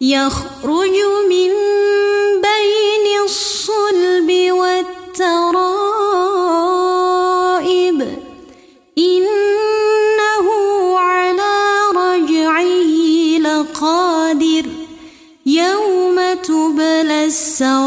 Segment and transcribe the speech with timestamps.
[0.00, 0.96] يخرج
[1.28, 1.50] من
[2.40, 5.18] بين الصلب والترائب.
[8.98, 10.46] إنه
[10.98, 11.52] على
[11.96, 12.92] رجعه
[13.38, 14.64] لقادر.
[15.46, 17.84] يوم تبلى السرائر.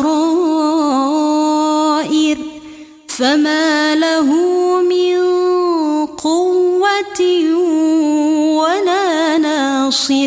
[3.07, 4.23] فما له
[4.81, 5.17] من
[6.05, 7.21] قوة
[8.57, 10.26] ولا ناصر.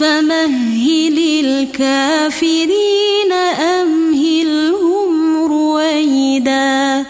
[0.00, 3.32] فمهل الكافرين
[3.76, 5.12] أمهلهم
[5.46, 7.04] رويدا.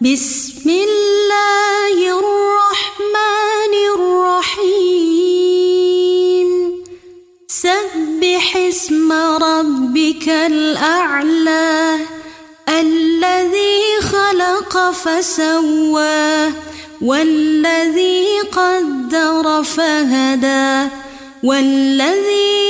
[0.00, 5.28] بسم الله الرحمن الرحيم.
[7.48, 9.12] سبح اسم
[9.42, 11.96] ربك الأعلى
[12.68, 16.52] الذي خلق فسوى
[17.02, 21.07] والذي قدر فهدى.
[21.42, 22.68] والذي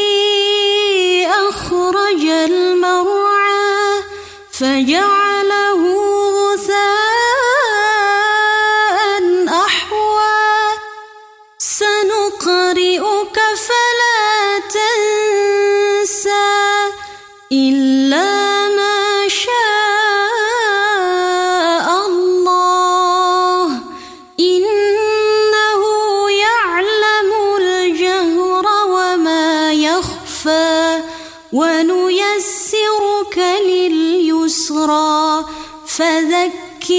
[1.49, 4.03] أخرج المرعى
[4.51, 6.08] فجعله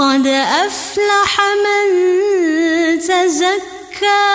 [0.00, 0.26] قد
[0.66, 1.88] أفلح من
[2.98, 4.30] تزكى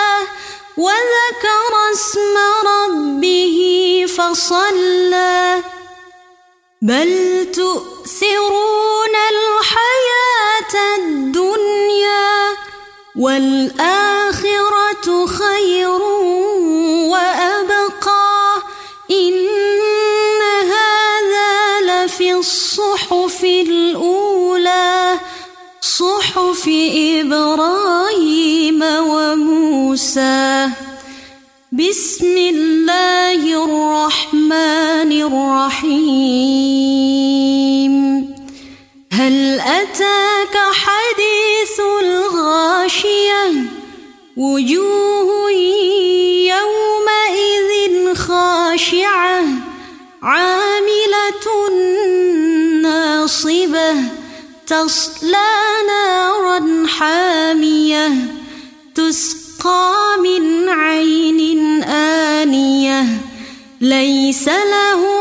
[0.77, 2.35] وذكر اسم
[2.67, 3.57] ربه
[4.17, 5.63] فصلى.
[6.81, 7.11] بل
[7.55, 12.57] تؤثرون الحياة الدنيا
[13.15, 14.14] والآخرة
[29.95, 30.69] وموسى
[31.71, 35.11] بسم الله الرحمن
[35.81, 36.25] الرحيم.
[39.11, 43.51] هل أتاك حديث الغاشية؟
[44.37, 45.51] وجوه
[46.51, 49.43] يومئذ خاشعة.
[50.23, 51.47] عاملة
[52.81, 53.95] ناصبة.
[54.67, 55.51] تصلى
[55.87, 58.11] نارا حامية.
[58.95, 59.44] تسقى
[60.23, 63.05] من عين آنية
[63.81, 65.14] ليس لهم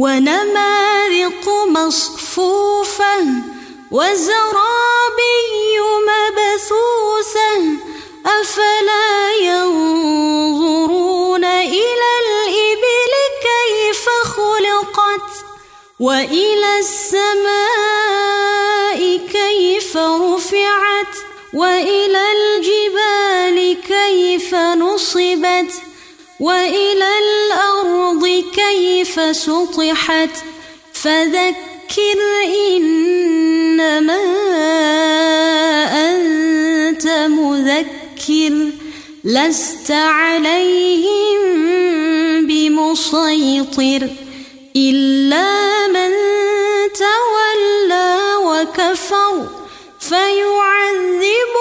[0.00, 3.18] ونمارق مصفوفة
[3.90, 5.42] وزرابي
[6.08, 7.56] مبثوثة
[8.26, 9.10] أفلا
[9.42, 13.12] ينظرون إلى الإبل
[13.46, 15.30] كيف خلقت؟
[16.00, 18.20] وإلى السماء
[19.32, 21.14] كيف رفعت؟
[21.54, 25.79] وإلى الجبال كيف نصبت؟
[26.40, 30.30] وإلى الأرض كيف سطحت؟
[30.92, 32.20] فذكر
[32.66, 34.20] إنما
[36.10, 38.70] أنت مذكر
[39.24, 41.40] لست عليهم
[42.46, 44.08] بمسيطر
[44.76, 46.10] إلا من
[46.94, 49.48] تولى وكفر
[50.00, 51.59] فيعذبه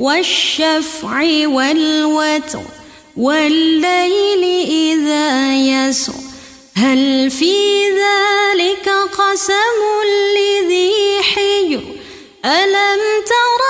[0.00, 2.62] والشفع والوتر
[3.16, 6.12] والليل إذا يسر.
[6.76, 7.54] هل في
[7.88, 8.88] ذلك
[9.18, 9.80] قسم
[10.36, 11.82] لذي حجر؟
[12.44, 13.60] ألم تر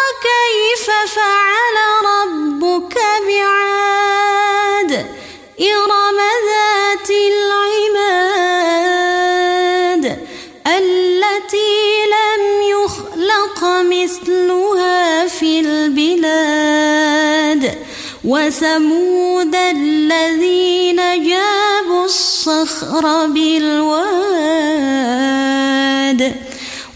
[18.50, 24.10] وثمود الذين جابوا الصخر بالواد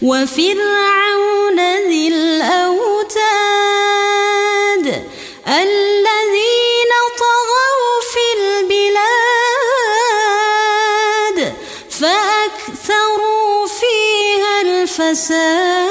[0.01, 1.59] وفرعون
[1.89, 3.15] ذي الأوتاد
[5.47, 8.99] الذين طغوا في البلاد
[11.89, 15.85] فأكثروا فيها الفساد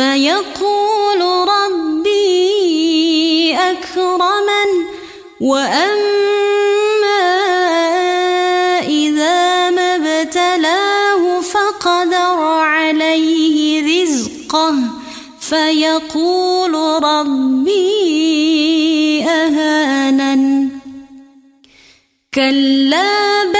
[0.01, 2.51] فيقول ربي
[3.55, 5.00] أكرمن.
[5.41, 7.21] وأما
[8.89, 14.75] إذا ما ابتلاه فقدر عليه رزقه
[15.41, 17.91] فيقول ربي
[19.25, 20.69] أهانن
[22.35, 23.60] كلا بل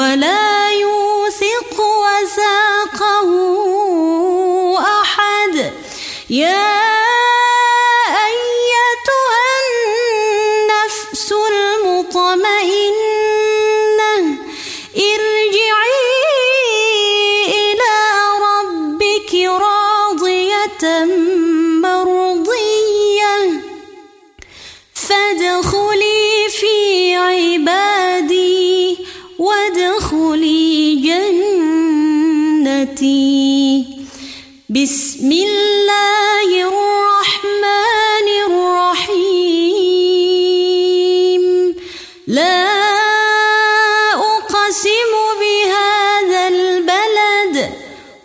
[0.00, 3.30] ولا يوثق وثاقه
[5.00, 5.72] أحد.
[6.30, 6.79] يا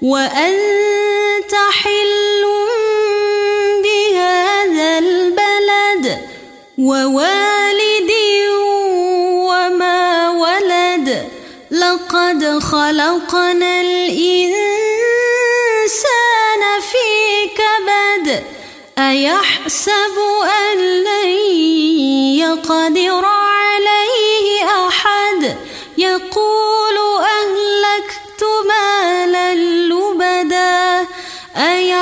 [0.01, 2.43] وأنت حل
[3.83, 6.21] بهذا البلد
[6.77, 8.11] ووالد
[9.49, 11.29] وما ولد.
[11.71, 14.65] لقد خلقنا الإنسان
[18.97, 20.34] أيحسب أن لن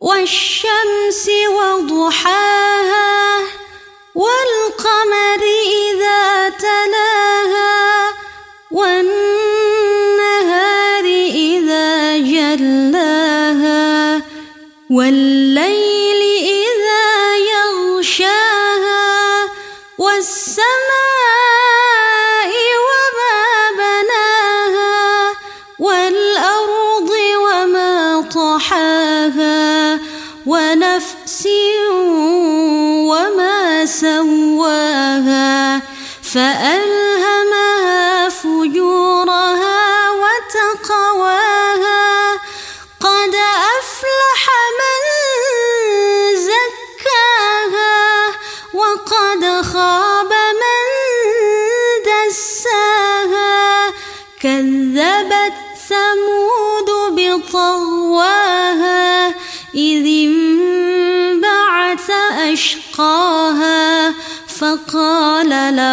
[0.00, 1.24] والشمس
[1.58, 3.40] وضحاها
[4.14, 5.42] والقمر
[5.82, 8.14] إذا تلاها
[8.70, 9.44] والنهار
[11.34, 14.22] إذا جلاها
[14.90, 16.15] والليل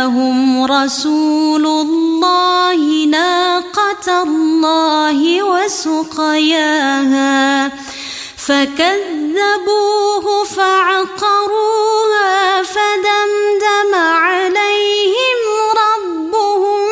[0.04, 7.34] لهم رسول الله ناقة الله وسقياها.
[8.48, 11.84] فكذبوه فعقروها
[12.64, 15.40] فدمدم عليهم
[15.84, 16.90] ربهم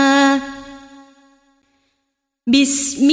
[2.53, 3.09] بسم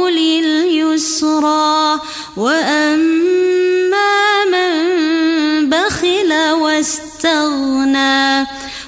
[0.09, 2.01] لليسرى
[2.37, 4.73] وأما من
[5.71, 8.47] بخل واستغنى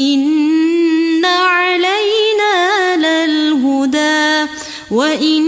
[0.00, 4.46] إن علينا للهدى
[4.90, 5.44] وإن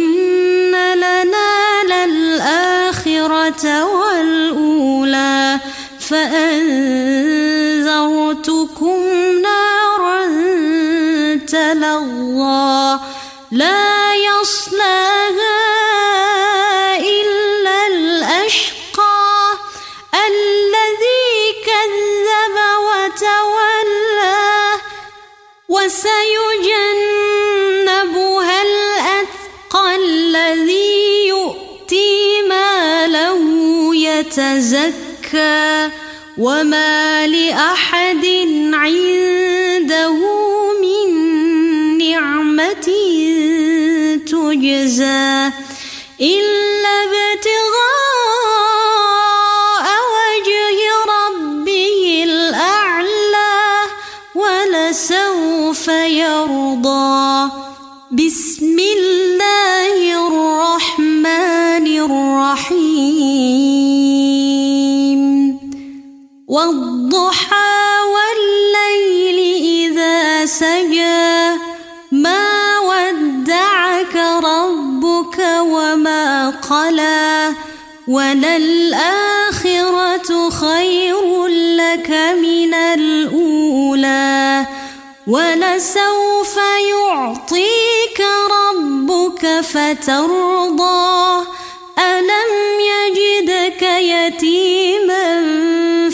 [0.95, 5.59] لنا للآخرة والأولى
[6.01, 7.10] فأنت
[70.61, 71.57] سجى
[72.13, 77.53] ما ودعك ربك وما قلى
[78.09, 79.51] وللآخرة
[80.51, 82.11] خير لك
[82.43, 84.67] من الأولى
[85.27, 86.57] ولسوف
[86.91, 88.21] يعطيك
[88.51, 91.47] ربك فترضى
[91.99, 92.53] ألم
[92.93, 95.27] يجدك يتيما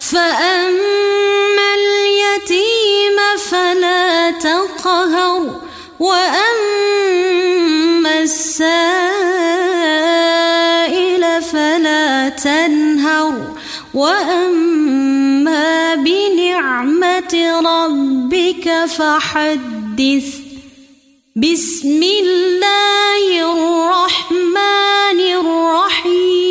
[0.00, 3.18] فأما اليتيم
[3.50, 5.60] فلا تقهر
[6.00, 7.32] وأما
[8.22, 9.14] السائل
[11.42, 13.34] فلا تنهر
[13.94, 14.63] وأما
[16.84, 20.28] بنعمة ربك فحدث.
[21.36, 25.20] بسم الله الرحمن
[26.00, 26.48] الرحيم.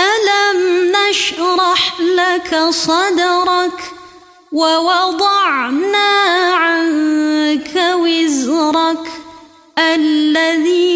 [0.00, 3.80] ألم نشرح لك صدرك
[4.52, 6.10] ووضعنا
[6.54, 9.06] عنك وزرك
[9.78, 10.95] الذي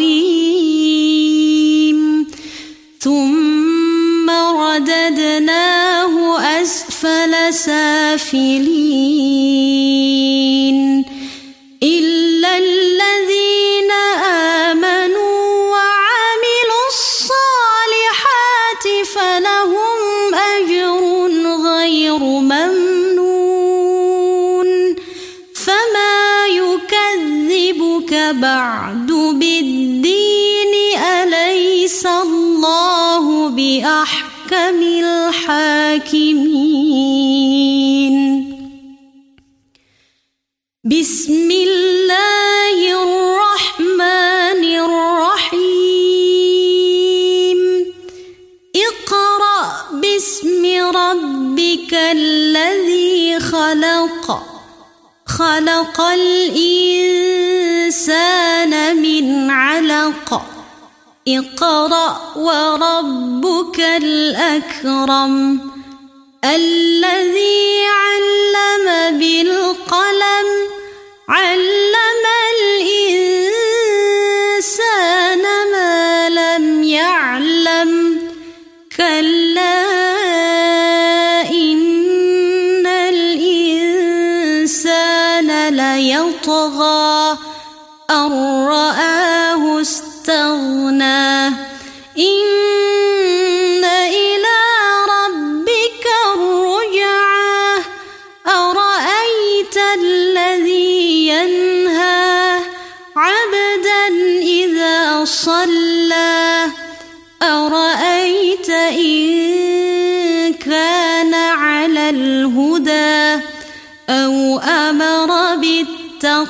[3.00, 8.68] ثم رددناه أسفل سافلين.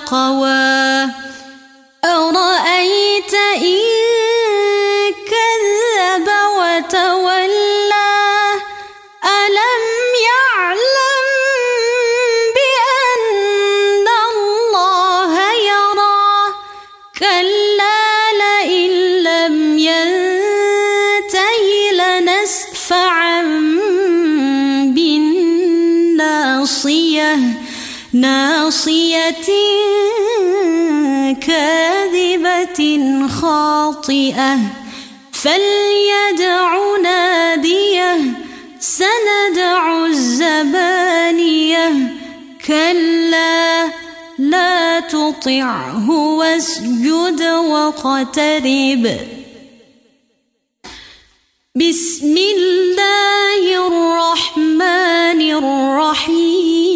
[0.07, 1.11] بالتقوى
[2.05, 3.79] أرأيت إن
[5.27, 8.07] كذب وتولى؟
[9.25, 9.83] ألم
[10.29, 11.25] يعلم
[12.55, 16.31] بأن الله يرى؟
[17.19, 18.01] كلا
[18.39, 18.91] لئن
[19.23, 23.41] لم ينته لنسفعا
[24.95, 26.57] بالناصية.
[28.13, 29.66] ناصية
[33.41, 34.59] خاطئة
[35.31, 38.17] فليدع نادية
[38.79, 41.91] سندع الزبانية.
[42.67, 43.85] كلا
[44.37, 49.05] لا تطعه واسجد واقترب.
[51.75, 56.86] بسم الله الرحمن الرحيم.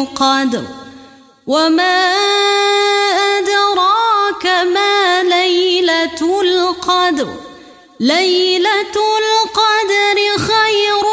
[0.00, 0.64] القدر
[1.46, 2.12] وما
[3.38, 7.28] أدراك ما ليلة القدر
[8.00, 11.04] ليلة القدر خير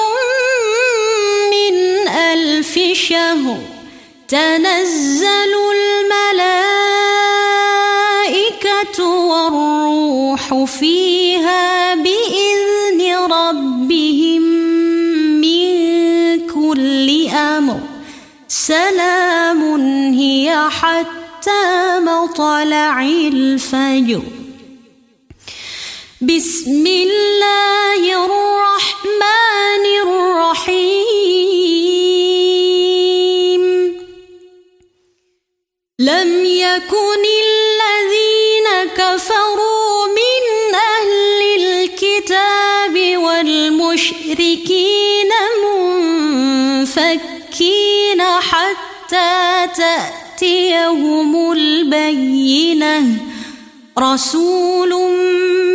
[1.52, 3.58] من ألف شهر
[4.28, 5.54] تنزل
[8.13, 11.83] الملائكة والروح فيها
[18.67, 19.62] سلام
[20.13, 24.21] هي حتى مطلع الفجر.
[26.21, 31.33] بسم الله الرحمن الرحيم.
[49.78, 53.18] تأتيهم البينة.
[54.00, 54.90] رسول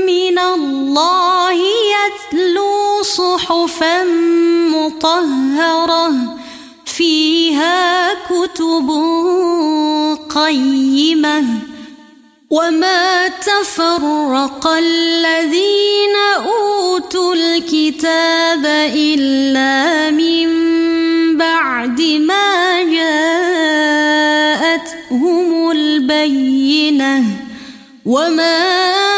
[0.07, 4.05] من الله يتلو صحفا
[4.75, 6.13] مطهرة.
[6.85, 8.91] فيها كتب
[10.31, 11.45] قيمة.
[12.51, 20.49] وما تفرق الذين أوتوا الكتاب إلا من
[21.38, 22.83] بعد ما
[24.83, 27.24] جاءتهم البينة
[28.07, 29.17] وما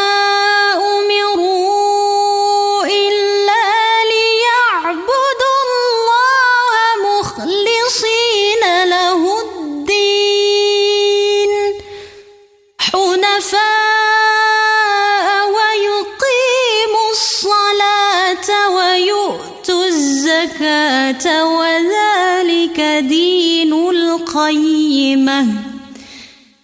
[21.43, 25.41] وذلك دين القيمة.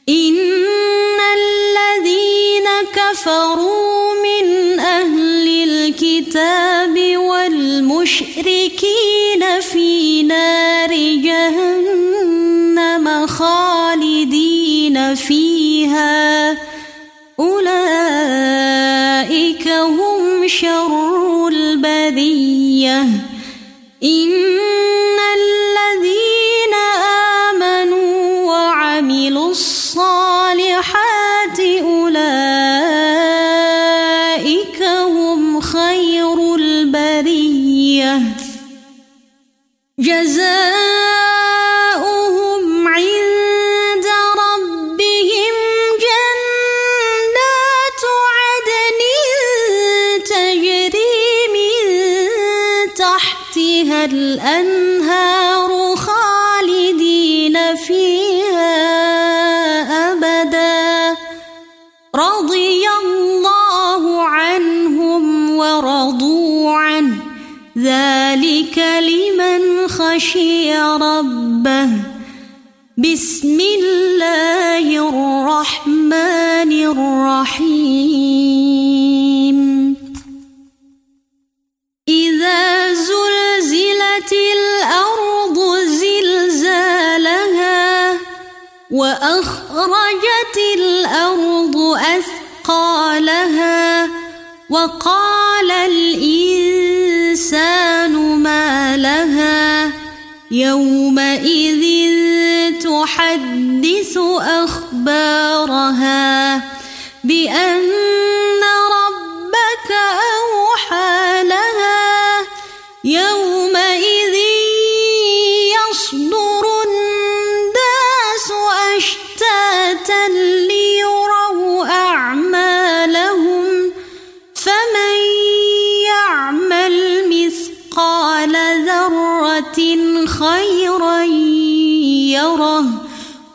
[0.09, 0.37] إن
[1.37, 8.41] الذين كفروا من أهل الكتاب والمشركين
[9.61, 10.91] في نار
[11.25, 16.57] جهنم خالدين فيها.
[17.41, 17.69] أولئك
[19.69, 23.07] هم شر البرية.
[24.03, 24.96] إن
[70.17, 71.91] خشي ربه.
[72.97, 76.73] بسم الله الرحمن
[77.53, 78.37] الرحيم.
[82.09, 85.59] إذا زلزلت الأرض
[86.03, 87.81] زلزالها
[88.91, 91.77] وأخرجت الأرض
[92.17, 93.85] أثقالها
[94.71, 96.36] وقال الإنسان
[100.51, 101.83] يومئذ
[102.81, 104.19] تحدث
[104.65, 106.17] أخبارها
[107.25, 107.91] بأن
[108.97, 109.91] ربك
[110.37, 111.16] أوحى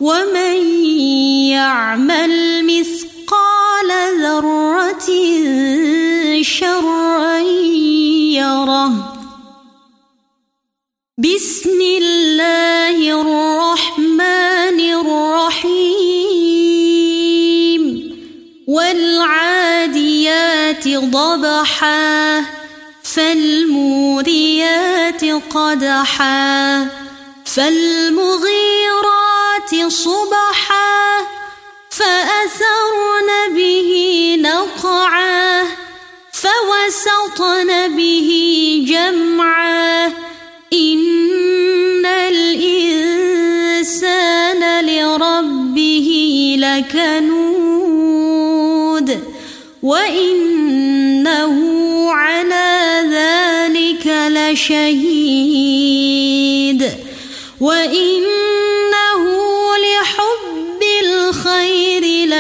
[0.02, 0.58] ومن
[1.54, 3.90] يعمل مثقال
[4.22, 5.10] ذرة
[6.42, 7.38] شرا
[8.34, 8.94] يره.
[11.18, 16.22] بسم الله الرحمن الرحيم.
[18.68, 20.18] والعاديات
[20.88, 22.46] ضبحا
[23.04, 24.46] فالموريات
[25.26, 26.88] قدحا
[27.46, 28.71] فالمغيرات
[29.90, 31.20] صبحا
[31.90, 33.92] فأثرن به
[34.42, 35.64] نقعا
[36.32, 38.30] فوسطن به
[38.88, 40.06] جمعا
[40.74, 43.22] إن الإنسان
[44.86, 46.10] لربه
[46.60, 47.72] لكنود
[49.84, 51.56] وإنه
[52.12, 55.72] على ذلك لشهيد
[57.62, 58.41] وإنه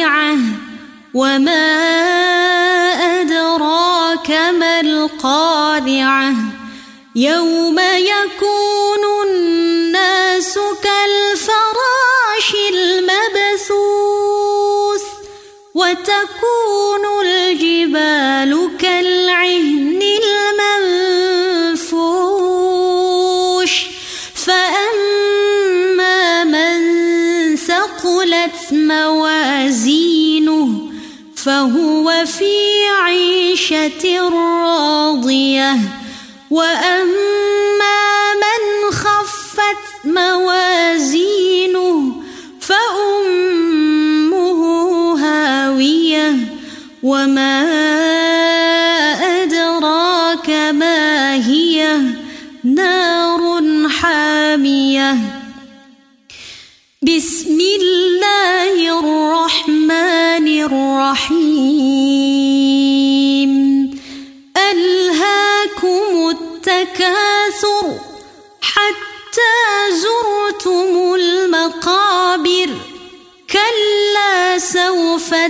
[0.00, 0.38] القارعة
[1.14, 1.66] وما
[3.20, 6.34] أدراك ما القارعة.
[7.16, 13.82] يوم يكون الناس كالفراش المبثوث
[15.74, 20.00] وتكون الجبال كالعهن
[21.72, 23.86] المنفوش.
[24.34, 27.00] فأما من
[27.56, 29.29] ثقلت موازينه
[31.50, 35.76] فهو في عيشة راضية.
[36.50, 42.12] وأما من خفت موازينه
[42.60, 44.60] فأمه
[45.18, 46.36] هاوية.
[47.02, 47.49] وما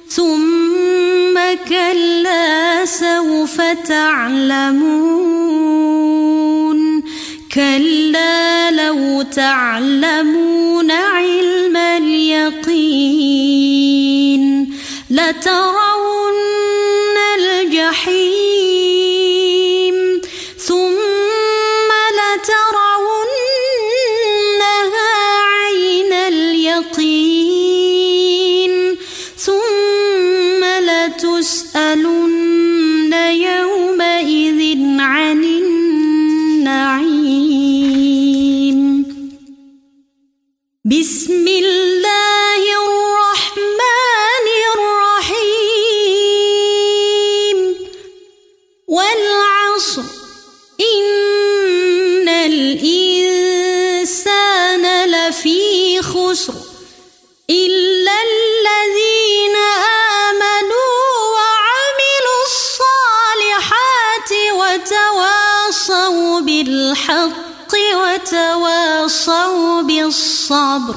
[0.08, 5.18] ثم كلا سوف تعلمون.
[7.54, 13.18] كلا لو تعلمون علم اليقين.
[15.10, 15.87] لترون
[55.42, 56.54] في خسر
[57.50, 59.56] إلا الذين
[60.26, 61.02] آمنوا
[61.34, 70.94] وعملوا الصالحات وتواصوا بالحق وتواصوا بالصبر.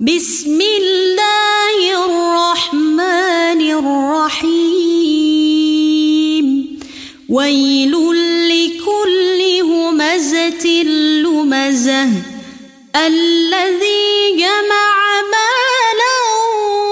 [0.00, 4.84] بسم الله الرحمن الرحيم.
[7.30, 7.94] ويل
[8.48, 10.66] لكل همزة
[11.22, 12.33] لمزة.
[12.96, 16.16] الذي جمع مالا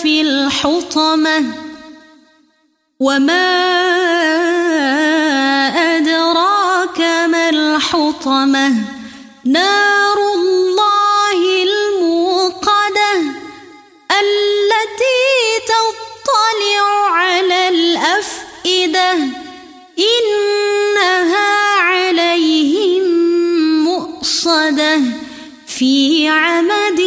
[0.01, 1.45] في الحطمة.
[2.99, 3.49] وما
[5.97, 8.73] أدراك ما الحطمة؟
[9.45, 9.92] نار
[18.63, 19.13] أفئدة
[19.99, 23.03] إنها عليهم
[23.83, 25.01] مؤصدة
[25.67, 27.01] في عمد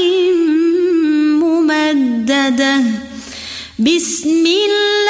[1.43, 2.83] ممددة.
[3.79, 5.06] بسم الله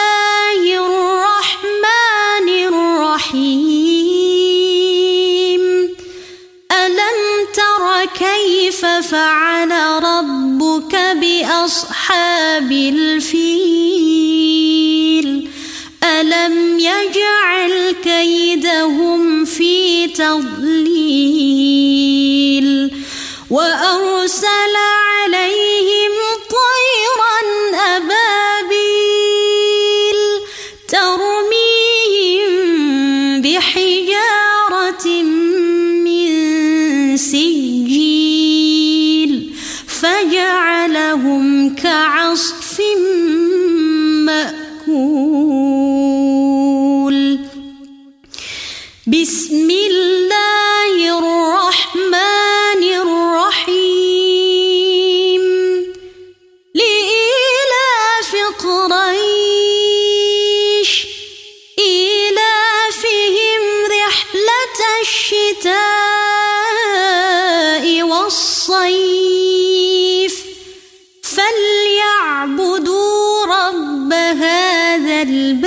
[23.56, 24.05] وأرى
[75.22, 75.65] الباب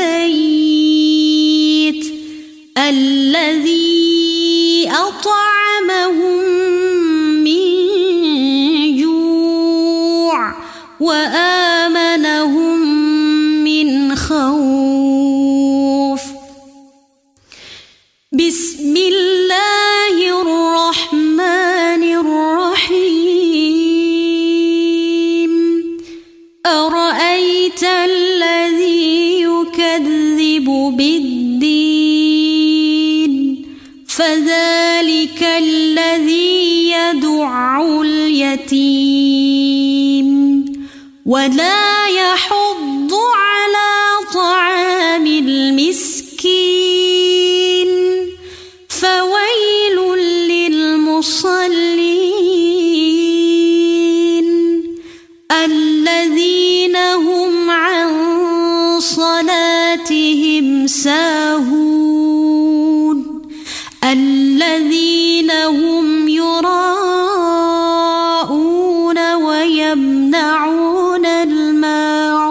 [70.30, 72.50] يمنعون الماعون.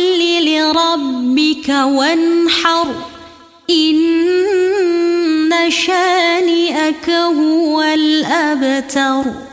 [8.82, 9.45] تَتَّقَوْا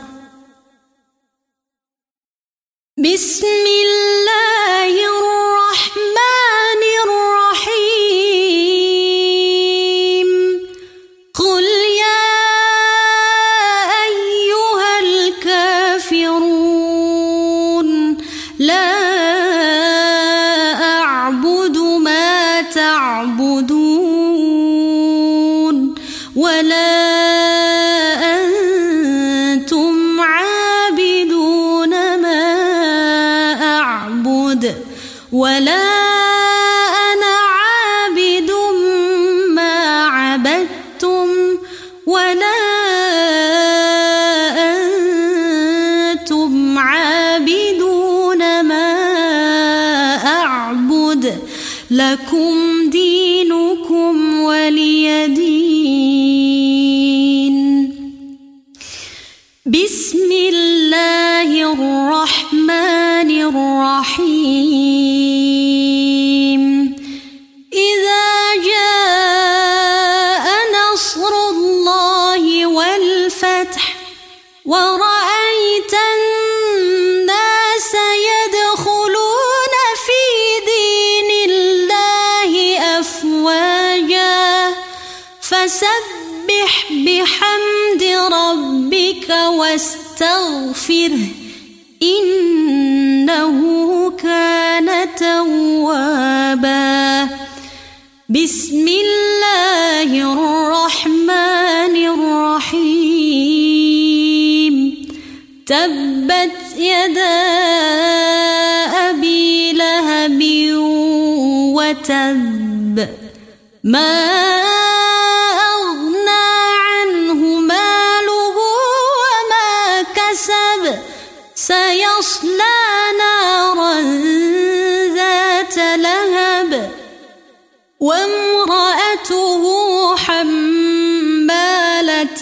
[42.33, 42.62] and I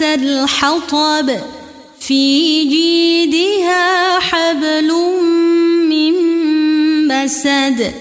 [0.00, 1.30] الحطب
[2.00, 4.92] في جيدها حبل
[5.88, 6.12] من
[7.08, 7.92] مسد.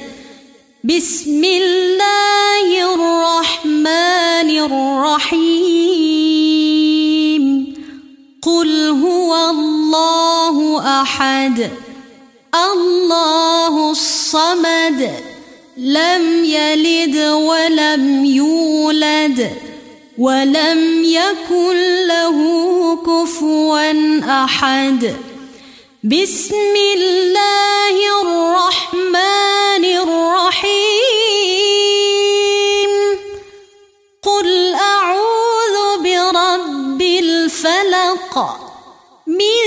[0.84, 5.82] بسم الله الرحمن الرحيم.
[8.42, 11.70] قل هو الله أحد.
[12.56, 15.12] الله الصمد.
[15.78, 19.61] لم يلد ولم يولد.
[20.22, 22.38] ولم يكن له
[22.96, 23.92] كفوا
[24.44, 25.16] أحد.
[26.04, 30.72] بسم الله الرحمن الرحيم.
[34.24, 38.34] قل أعوذ برب الفلق
[39.28, 39.58] من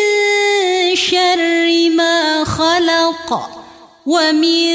[0.94, 3.50] شر ما خلق
[4.06, 4.66] ومن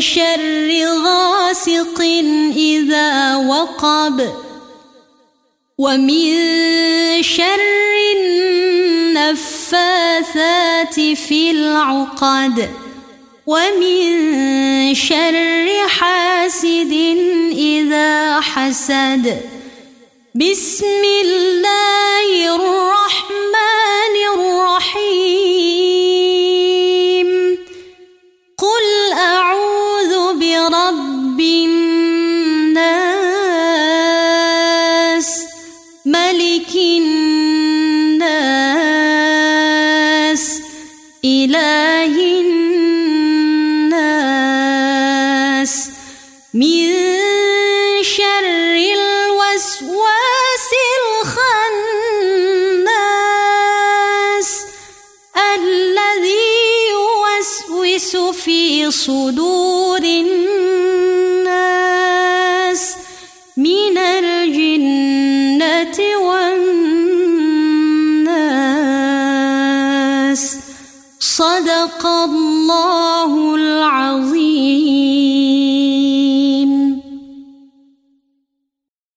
[0.00, 0.68] شر
[1.04, 2.00] غاسق
[2.56, 4.47] إذا وقب.
[5.78, 7.60] ومن شر
[9.14, 12.70] النفاثات في العقد
[13.46, 16.92] ومن شر حاسد
[17.52, 19.40] إذا حسد.
[20.34, 25.77] بسم الله الرحمن الرحيم.
[58.88, 59.10] الخناس